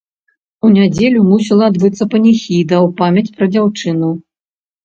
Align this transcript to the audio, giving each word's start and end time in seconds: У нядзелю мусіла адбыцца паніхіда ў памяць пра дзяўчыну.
У 0.67 0.69
нядзелю 0.77 1.19
мусіла 1.31 1.67
адбыцца 1.71 2.03
паніхіда 2.13 2.75
ў 2.85 2.97
памяць 3.03 3.33
пра 3.37 3.45
дзяўчыну. 3.53 4.09